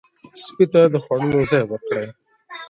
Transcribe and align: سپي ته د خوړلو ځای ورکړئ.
سپي 0.43 0.65
ته 0.71 0.81
د 0.93 0.95
خوړلو 1.03 1.39
ځای 1.51 1.63
ورکړئ. 1.67 2.07